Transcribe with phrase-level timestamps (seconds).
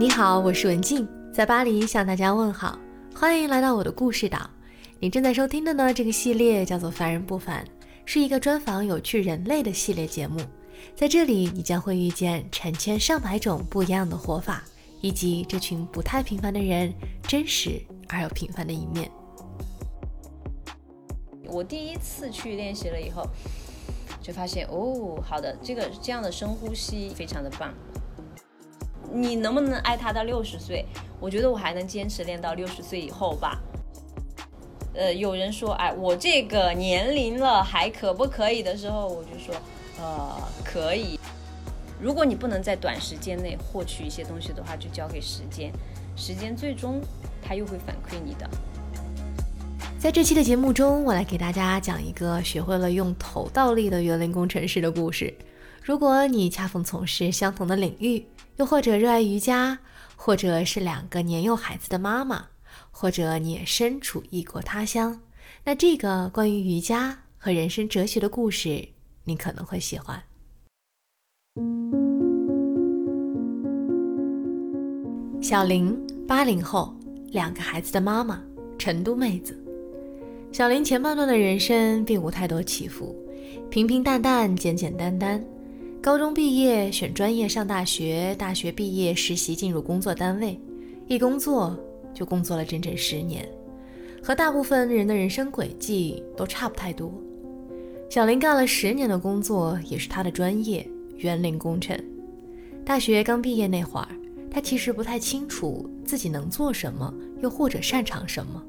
[0.00, 2.78] 你好，我是文静，在巴黎向大家问好，
[3.14, 4.48] 欢迎来到我的故事岛。
[4.98, 7.62] 你正在收听的呢，这个系列叫做《凡人不凡》，
[8.06, 10.40] 是一个专访有趣人类的系列节目。
[10.96, 14.64] 在这里，你将会遇见成千上百种不一样的活法，
[15.02, 16.90] 以及这群不太平凡的人
[17.24, 19.10] 真实而又平凡的一面。
[21.44, 23.26] 我第一次去练习了以后，
[24.22, 27.74] 就发现哦，好的，这个这样的深呼吸非常的棒。
[29.12, 30.84] 你能不能爱他到六十岁？
[31.18, 33.60] 我觉得我还能坚持练到六十岁以后吧。
[34.94, 39.54] 呃，有人说，哎，我这个年龄了还可不可以的时候，我就说，
[40.00, 41.18] 呃，可以。
[42.00, 45.70] 如果你不能在短时间内获取一些东西的话，就交给时间，
[46.16, 47.00] 时间最终
[47.42, 48.48] 它又会反馈你的。
[49.98, 55.32] 在这期的节目中，我来给大家讲一个学会了用头倒立的园林工程师的故事。
[55.82, 58.24] 如果你恰逢从事相同的领域，
[58.56, 59.78] 又或者热爱瑜伽，
[60.14, 62.44] 或者是两个年幼孩子的妈妈，
[62.90, 65.18] 或者你也身处异国他乡，
[65.64, 68.86] 那这个关于瑜伽和人生哲学的故事，
[69.24, 70.22] 你可能会喜欢。
[75.40, 76.94] 小林，八零后，
[77.28, 78.40] 两个孩子的妈妈，
[78.78, 79.58] 成都妹子。
[80.52, 83.16] 小林前半段的人生并无太多起伏，
[83.70, 85.42] 平平淡淡，简简单单。
[86.02, 90.58] 高中毕业选专业上大学，大学毕业实习进入工作单位，
[91.06, 91.78] 一工作
[92.14, 93.46] 就工作了整整十年，
[94.22, 97.12] 和大部分人的人生轨迹都差不太多。
[98.08, 101.94] 小林干了十年的工作，也是他的专业园林工程。
[102.82, 104.08] 大学刚毕业那会儿，
[104.50, 107.12] 他其实不太清楚自己能做什么，
[107.42, 108.62] 又或者擅长什么。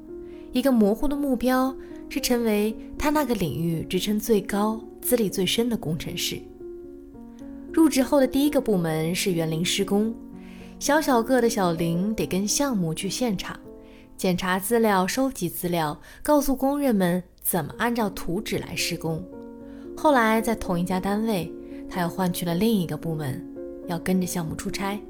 [0.52, 1.74] 一个模糊的目标
[2.10, 6.38] 是成为他那个领域职称最高、资历最深的工程师。
[7.72, 10.14] 入职后的第一个部门是园林施工，
[10.78, 13.58] 小小个的小林得跟项目去现场，
[14.16, 19.24] 检查资料、收集资料，告诉工人们怎么按照图纸来施工。
[19.96, 21.50] 后来在同一家单位，
[21.88, 23.42] 他又换去了另一个部门，
[23.88, 25.00] 要跟着项目出差。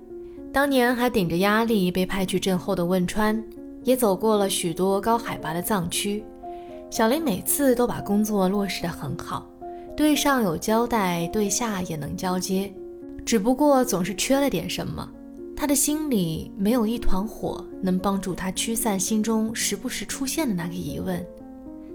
[0.52, 3.42] 当年还顶着压力被派去震后的汶川，
[3.82, 6.24] 也走过了许多高海拔的藏区。
[6.90, 9.48] 小林每次都把工作落实得很好。
[9.96, 12.72] 对上有交代，对下也能交接，
[13.24, 15.08] 只不过总是缺了点什么。
[15.54, 21.24] 他的心里没有一团火，能帮助他驱散心中时不时出现的那个疑问：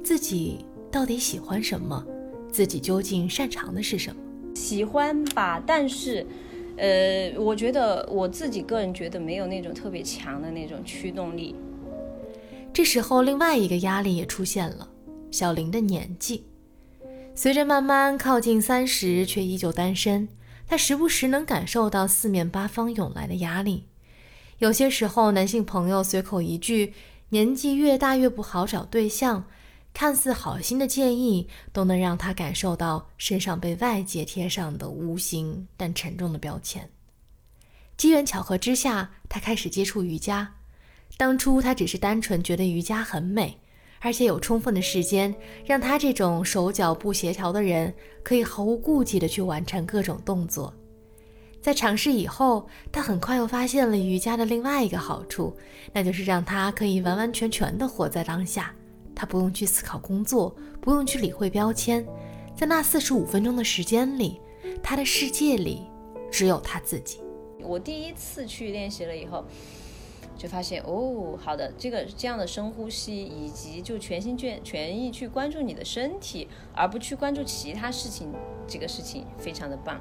[0.04, 0.60] 自己
[0.92, 2.06] 到底喜欢什么？
[2.50, 4.22] 自己究竟擅长的是什么？
[4.56, 6.26] 喜欢吧，但是，
[6.78, 11.56] 呃，我觉得我自己个人觉得没有那种特别强的那种驱动力。
[12.72, 14.88] 这时候，另外一个压力也出现了：
[15.30, 16.46] 小林的年纪。
[17.38, 20.28] 随着慢慢靠近三十，却依旧单身，
[20.66, 23.86] 他时不时能感受到四面八方涌来的压力。
[24.58, 26.96] 有些时候，男性朋友随口一句
[27.30, 29.46] “年纪越大越不好找对象”，
[29.94, 36.90] 看似好心的建议，都能让他感受到身上被外界贴上的无形但沉重的标签。
[37.96, 40.56] 机缘巧合之下，他开始接触瑜伽。
[41.18, 43.60] 当初他只是单纯觉得瑜伽很美。
[44.00, 45.34] 而且有充分的时间，
[45.66, 47.94] 让他这种手脚不协调的人
[48.24, 50.74] 可以毫无顾忌地去完成各种动作。
[51.62, 55.56] 在尝试以后，他很快又发现了瑜伽的另外一个好处，
[55.92, 58.74] 那就是让他可以完完全全地活在当下。
[59.16, 62.06] 他不用去思考工作，不用去理会标签，
[62.56, 64.40] 在那四十五分钟的时间里，
[64.82, 65.82] 他的世界里
[66.32, 67.20] 只有他自己。
[67.62, 69.44] 我第一次去练习了以后。
[70.38, 78.32] 就发现哦，好的，这个这样的深呼吸，以及就全心全全意去关注你的身体，而不去关注其他事情，
[78.68, 80.00] 这个事情非常的棒。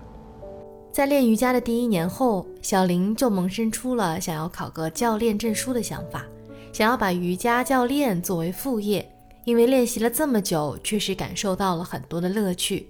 [0.92, 6.24] 在练瑜伽的第一年后，小林就萌生出了想要考个教练证书的想法，
[6.72, 9.10] 想要把瑜伽教练作为副业，
[9.44, 12.88] 因为练习了这么久，确实感受到了很多的乐趣，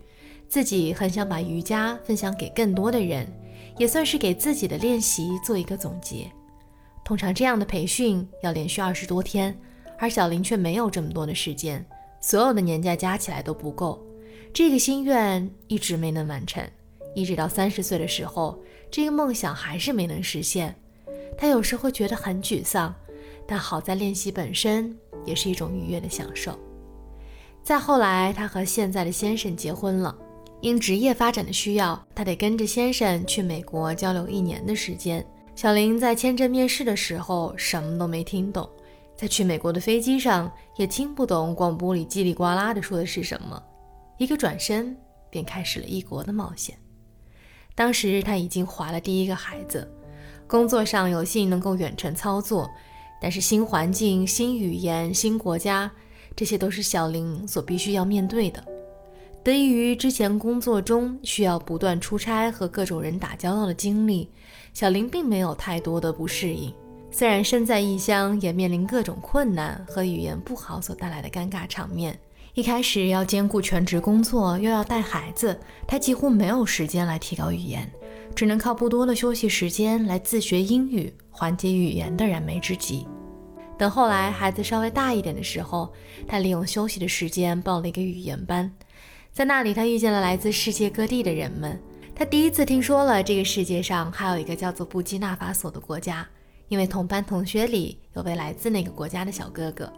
[0.48, 3.26] 自己很想把瑜伽分享给更多的人，
[3.76, 6.30] 也算是给自己的练习做一个总结。
[7.06, 9.56] 通常这样的培训要连续二十多天，
[9.96, 11.86] 而小林却没有这么多的时间，
[12.20, 14.04] 所有的年假加起来都不够。
[14.52, 16.68] 这个心愿一直没能完成，
[17.14, 18.58] 一直到三十岁的时候，
[18.90, 20.74] 这个梦想还是没能实现。
[21.38, 22.92] 他有时会觉得很沮丧，
[23.46, 24.92] 但好在练习本身
[25.24, 26.58] 也是一种愉悦的享受。
[27.62, 30.12] 再后来，他和现在的先生结婚了，
[30.60, 35.24] 因职业发展的需要，他得跟着先生去美国交流一年的时间。
[35.56, 38.68] 小林在签证面试的时候什么都没听懂，
[39.16, 43.60] 在去美国的飞机上也听不懂广播里叽里呱啦的说的是什么。
[44.18, 44.94] 一个转身，
[45.30, 46.76] 便开始了异国的冒险。
[47.74, 49.90] 当时他已经怀了第一个孩子，
[50.46, 52.70] 工作上有幸能够远程操作，
[53.18, 55.90] 但是新环境、新语言、新国家，
[56.36, 58.62] 这些都是小林所必须要面对的。
[59.46, 64.28] 得益于之前工作中需要不断出差和各种人打交道的经历，
[64.74, 66.74] 小林并没有太多的不适应。
[67.12, 72.18] 虽然身在异乡，也面临各种困难和语言不好所带来的尴尬场面。
[72.54, 75.56] 一开始要兼顾全职工作，又要带孩子，
[75.86, 77.88] 他几乎没有时间来提高语言，
[78.34, 83.06] 只能靠不多的休息时间来自学英语，缓解语言的燃眉之急。
[83.78, 85.92] 等后来孩子稍微大一点的时候，
[86.26, 88.68] 他利用休息的时间报了一个语言班。
[89.36, 91.78] 在那里，他遇见了来自世界各地的人们。
[92.14, 96.26] 他第一次听说了这个世界上还有一个叫做布基纳法索的国家，
[96.68, 99.92] 因为同班同学里有位来自那个国家的小哥哥。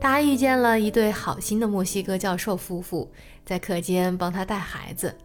[0.00, 3.08] 他还遇见了一对好心的墨西哥教授夫妇，
[3.46, 5.16] 在课间帮他带孩子。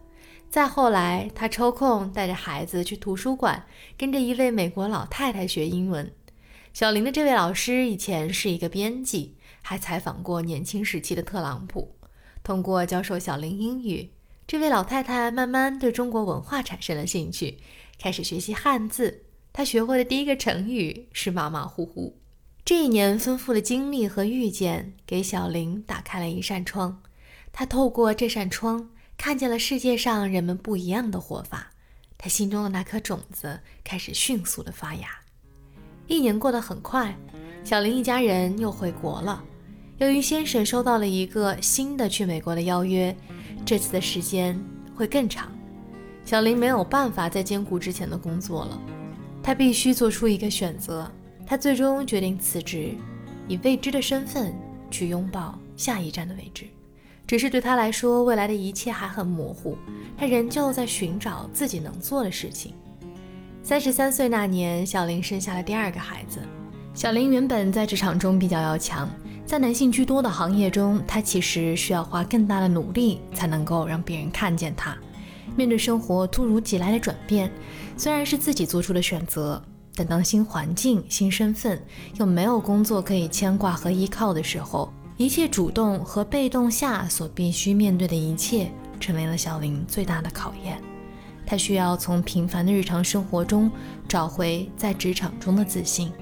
[0.48, 3.60] 再后来，他抽空带着孩子去图书馆，
[3.96, 6.08] 跟着一位美国老太太学英文。
[6.72, 11.97] 小林的这位老师以前是一个编辑，还采访过年轻时期的特朗普。
[12.48, 14.08] 通过教授小林英语，
[14.46, 17.58] 这位老太太慢慢对中国文化产生了兴趣，
[18.00, 19.24] 开始学习汉字。
[19.52, 22.18] 她学会的第一个成语是马马虎虎。
[22.64, 27.02] 这一年丰富的经历和遇见，给小林打开了一扇窗。
[27.52, 31.72] 他透过这扇窗，看见了世界上人们不一样的活法。
[32.16, 35.06] 他心中的那颗种子开始迅速的发芽。
[36.06, 37.14] 一年过得很快，
[37.62, 39.44] 小林一家人又回国了。
[39.98, 43.14] 由于先生收到了一个新的去美国的邀约，
[43.66, 44.56] 这次的时间
[44.94, 45.50] 会更长，
[46.24, 48.80] 小林没有办法再兼顾之前的工作了，
[49.42, 51.10] 他必须做出一个选择。
[51.44, 52.92] 他最终决定辞职，
[53.48, 54.54] 以未知的身份
[54.88, 56.66] 去拥抱下一站的位置。
[57.26, 59.76] 只是对他来说，未来的一切还很模糊，
[60.16, 62.72] 他仍旧在寻找自己能做的事情。
[63.64, 66.38] 三十三岁那年，小林生下了第二个孩子。
[66.94, 69.08] 小林原本在职场中比较要强。
[69.48, 74.94] 在男性居多的行业中，他其实需要花更大的努力才能够让别人看见他。
[75.56, 77.50] 面对生活突如其来的转变，
[77.96, 79.60] 虽然是自己做出的选择，
[79.94, 81.82] 但当新环境、新身份
[82.18, 90.78] 又没有工作可以牵挂和依靠的时候，一切主动和被动下所必须面对的一切，成为了小林最大的考验。
[91.46, 93.70] 他需要从平凡的日常生活中
[94.06, 96.12] 找回在职场中的自信。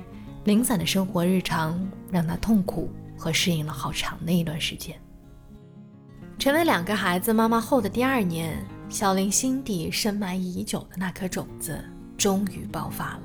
[0.44, 1.76] 零散的生活日常
[2.08, 2.88] 让他痛苦。
[3.16, 4.94] 和适应了好长的一段时间。
[6.38, 11.82] 成为两个孩子妈妈后的第二年，小林心底深埋已久的那颗种子
[12.16, 13.22] 终于爆发了。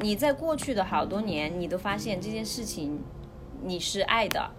[0.00, 3.00] 你在过去的好多年，你都发现这件事情
[3.62, 4.50] 你是爱的。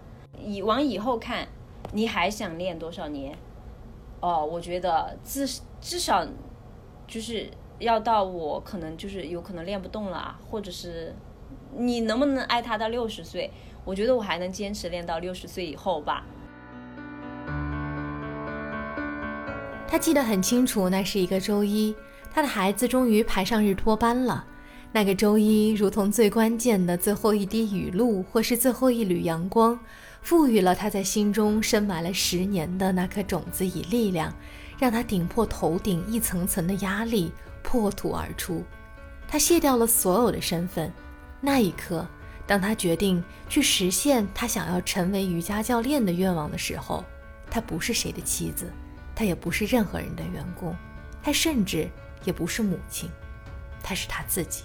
[0.41, 1.47] 以往以后看，
[1.91, 3.37] 你还想练多少年？
[4.21, 5.45] 哦，我觉得至
[5.81, 6.25] 至少
[7.05, 11.13] 就是要到我可能就是有可能练不动了，或者是
[11.75, 13.51] 你能不能爱他到六十岁？
[13.85, 16.25] 我觉得我还能坚持练到六十岁以后吧。
[19.87, 21.95] 他记得很清楚，那是一个周一，
[22.33, 24.45] 他的孩子终于排上日托班了。
[24.91, 29.77] 那个周一，如同最关键的最后一滴雨露，或是最后一缕阳光，
[30.21, 34.33] 赋予了他在心中深埋了十年的那颗种子以力量，
[34.79, 37.31] 让他顶破头顶一层层的压力，
[37.61, 38.63] 破土而出。
[39.27, 40.91] 他卸掉了所有的身份，
[41.39, 42.05] 那一刻。
[42.47, 47.03] 当他决定去实现他想要成为瑜伽教练的愿望的时候，
[47.49, 48.71] 他不是谁的妻子，
[49.15, 50.75] 他也不是任何人的员工，
[51.23, 51.89] 他甚至
[52.23, 53.09] 也不是母亲，
[53.81, 54.63] 他是他自己。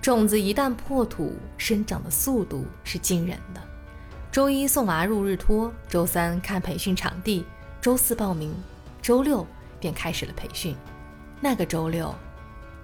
[0.00, 3.60] 种子一旦破土，生长的速度是惊人的。
[4.32, 7.44] 周一送娃入日托，周三看培训场地，
[7.80, 8.54] 周四报名，
[9.02, 9.46] 周六
[9.80, 10.76] 便开始了培训。
[11.40, 12.14] 那个周六，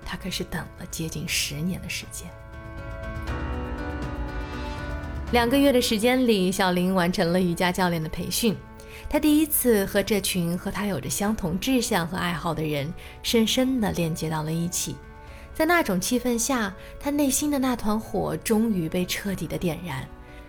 [0.04, 2.28] 他可是等了接近十年的时间。
[5.36, 8.56] 两个月的时间里，小林完成了瑜伽教练的培训。
[9.06, 12.90] 他第一次和这群和他有着相同志向和爱好的人
[13.22, 14.96] 深深地链接到了一起。
[15.52, 20.08] 在那种气氛下，他内心的那团火终于被彻底的点燃。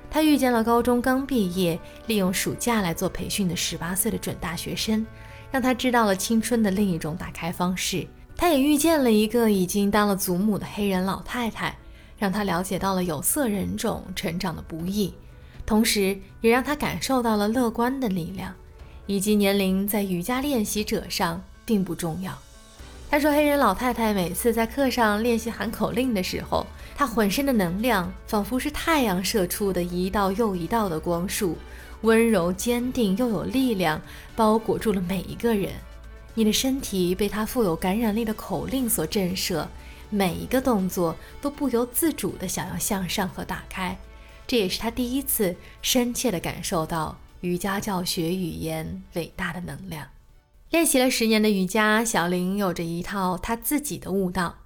[0.10, 5.06] 他遇见了高中刚毕业、利用暑假来做培训的十八岁的准大学生，
[5.51, 8.08] 让他知道了青春的另一种打开方式。
[8.38, 11.77] 他也遇见了一个已经当了祖母的黑人老太太。
[12.18, 15.14] 让他了解到了有色人种成长的不易，
[15.66, 18.54] 同时也让他感受到了乐观的力量，
[19.06, 22.38] 以及年龄在瑜伽练习者上并不重要。
[23.10, 31.58] 他说，黑人老太太每次在课上练习喊口令的时候，她浑身的能量仿佛是太阳射出的一道又一道的光束，
[32.02, 34.02] 温柔、坚定又有力量，
[34.36, 35.72] 包裹住了每一个人。
[36.34, 39.66] 你的身体被她富有感染力的口令所震慑。
[40.10, 43.98] 每一个动作都不由自主地想要向上和打开。
[44.46, 50.08] 这也是他第一次深切地感受到瑜伽教学语言伟大的能量。
[50.70, 54.60] 练习了十年的瑜伽，小林有着一套他自己的悟道。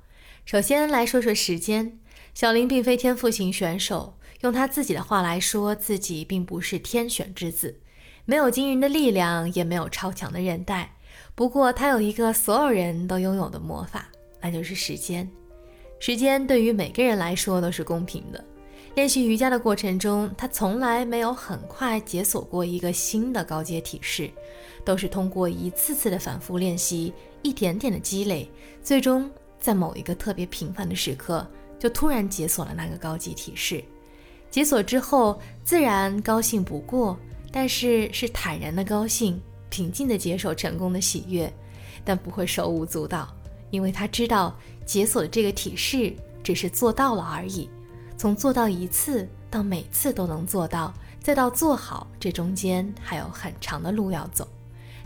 [0.45, 1.99] 首先来说说时间，
[2.33, 7.79] 小林并非天赋型选手，用他自己的话来说，自己并不是天选之子，
[8.25, 10.95] 没有惊人的力量，也没有超强的韧带。
[11.35, 14.09] 不过他有一个所有人都拥有的魔法，
[14.41, 15.29] 那就是时间。
[15.99, 18.43] 时间对于每个人来说都是公平的。
[18.95, 24.29] 练习瑜伽的过程中，他从来没有很快解锁过一个新的高阶体式，
[24.83, 28.49] 都是通过一次次的反复练习，一点点的积累，
[28.83, 31.47] 最终在某一个特别平凡的时刻，
[31.79, 33.81] 就突然解锁了那个高级体式。
[34.49, 37.17] 解锁之后，自然高兴不过，
[37.49, 41.49] 但是是坦然的高兴，平静的接受成功的喜悦，
[42.03, 43.33] 但不会手舞足蹈，
[43.71, 46.13] 因为他知道解锁这个体式
[46.43, 47.67] 只是做到了而已。
[48.15, 54.47] 从做到一次到每次都能做到，再到做好，这中间还有很长的路要走。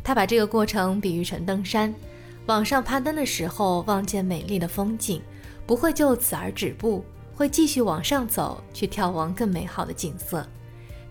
[0.03, 1.95] 他把这个过程比喻成登山，
[2.45, 5.21] 往上攀登的时候，望见美丽的风景，
[5.65, 10.45] 不会就此而止步，会继续往上走，去眺望更美好的景色。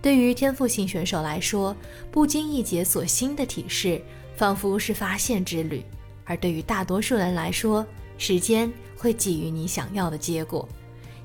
[0.01, 1.75] 对于天赋型选手来说，
[2.11, 3.99] 不经意解锁新的体式，
[4.35, 5.81] 仿佛是发现之旅；
[6.25, 7.85] 而对于大多数人来说，
[8.17, 10.67] 时间会给予你想要的结果。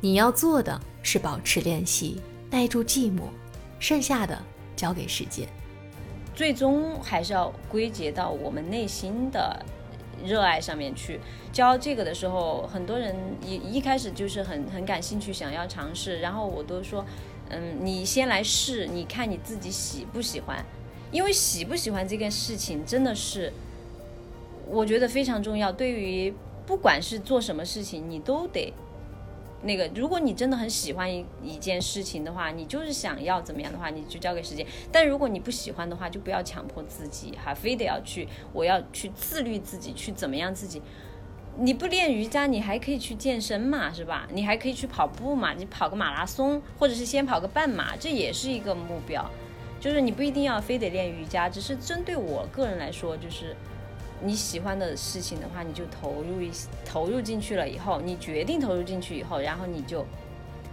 [0.01, 3.23] 你要做的是保持练习，耐住寂寞，
[3.79, 4.39] 剩下的
[4.77, 5.49] 交给时间。
[6.35, 9.65] 最终还是要归结到我们内心的
[10.25, 11.21] 热爱上面去。
[11.53, 13.15] 教这个的时候，很多人
[13.45, 16.21] 一一开始就是很很感兴趣，想要尝试。
[16.21, 17.05] 然后我都说，
[17.51, 20.65] 嗯，你先来试，你看你自己喜不喜欢。
[21.13, 23.53] 因为喜不喜欢这件事情，真的是
[24.71, 25.73] 我觉得非常重要。
[25.73, 26.33] 对于
[26.65, 28.73] 不管是做什么事情，你都得。
[29.63, 34.67] 那个，如果你真的很喜欢一一件事情的话，你就是想要怎么样的话，你就交给时间。
[34.91, 40.81] 但如果你不喜欢的话，就不要强迫自己，哈，非得要去，我要去自律自己，去怎么样自己。
[41.59, 44.27] 你不练瑜伽，你还可以去健身嘛，是吧？
[44.33, 49.29] 你还可以去跑步嘛，你跑个马拉松，或者是先跑个半马，这也是一个目标。
[49.79, 53.55] 就是你不一定要非得练瑜伽，只是针对我个人来说，就是。
[54.23, 56.51] 你喜欢的事情的话，你就投入一
[56.85, 60.05] 投入进去了以后，你决定投入进去以后，然后你就，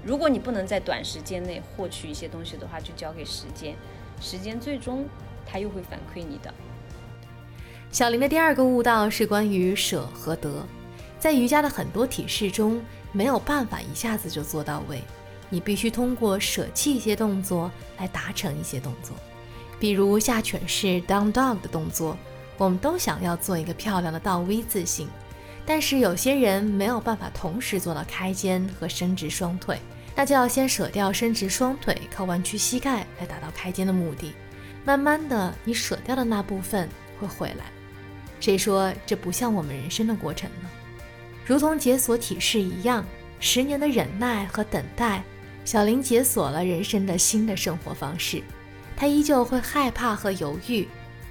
[0.03, 3.73] 如果你不能在短时间内获取一些东西的话，就交给时间，
[4.19, 5.07] 时间最终
[5.45, 6.53] 它又会反馈你的。
[7.89, 10.65] 小林的第二个悟道是关于舍和得，
[11.17, 12.81] 在瑜伽的很多体式中，
[13.13, 15.01] 没有办法一下子就做到位，
[15.49, 19.15] 你必须通过舍弃一些动作来达成一些动作，
[19.79, 22.17] 比如下犬式 Down Dog 的动作。
[22.57, 25.07] 我们都想要做一个漂亮的倒 V 字形，
[25.65, 29.79] 但是有些人没有办法同时做到开肩和伸直双腿，
[30.15, 34.33] 那就要先舍掉伸直双腿，靠弯曲膝盖来达到开肩的目的。
[34.83, 37.65] 慢慢的，你舍掉的那部分会回来。
[38.39, 40.69] 谁说这不像我们人生的过程呢？
[41.45, 43.05] 如同解锁体式一样，
[43.39, 45.23] 十年的忍耐和等待，
[45.63, 48.41] 小林解锁了人生的新的生活方式。
[48.95, 50.87] 他依旧会害怕和犹豫，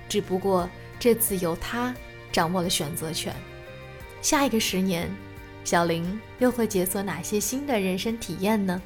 [0.08, 0.68] 只不过。
[0.98, 1.94] 这次由他
[2.32, 3.34] 掌握了选择权。
[4.22, 5.08] 下一个十年，
[5.64, 8.80] 小林又会解锁哪些新的人生体验呢？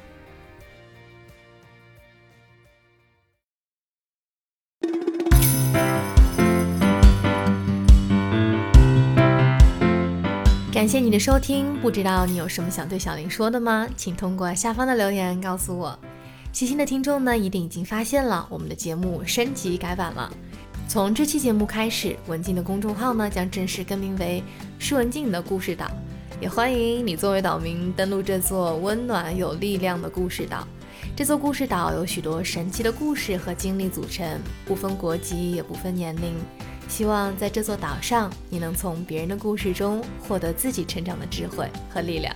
[10.73, 13.87] 感谢你的收听，不知道你有什么想对小林说的吗？
[13.95, 15.97] 请通过下方的留言告诉我。
[16.51, 20.31] 细心的听众呢，一定已经发现了我们的节目升级改版了。
[20.91, 24.43] 从这期节目开始，文静的公众号呢将正式更名为
[24.77, 25.89] “施文静的故事岛”，
[26.41, 30.67] 也欢迎你作为岛民登录这座温暖有力量的故事岛。
[31.15, 36.35] 这座故事岛有许多神奇的故事和经历组成，不分国籍也不分年龄。
[36.89, 42.35] 希望在这座岛上，你能从别人的故事中获得自己成长的智慧和力量。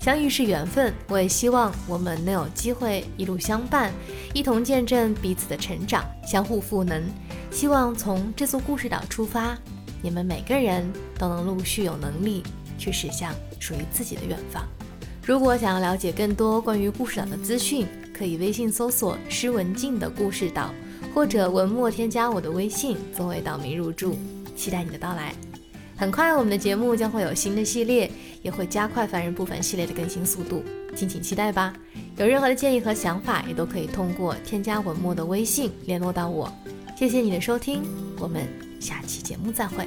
[0.00, 3.92] 相遇是缘分，我也希望我们能有机会一路相伴，
[4.32, 7.04] 一同见证彼此的成长，相互赋能。
[7.50, 9.54] 希望从这座故事岛出发，
[10.00, 12.42] 你们每个人都能陆续有能力
[12.78, 14.66] 去驶向属于自己的远方。
[15.22, 20.72] 如果想要了解更多关于故事岛的资讯，可以微信搜索“施文静的故事岛”，
[21.14, 24.16] 或者文末添加我的微信作为岛民入住。
[24.56, 25.34] 期待你的到来。
[26.00, 30.64] 很快，我们的节目将会有新的系列，也会加快凡人不凡系列的更新速度，
[30.96, 31.74] 敬请期待吧。
[32.16, 36.50] 有任何的建议和想法，也都可以通过添加文末的微信联络到我。
[36.96, 37.82] 谢谢你的收听，
[38.18, 38.48] 我们
[38.80, 39.86] 下期节目再会。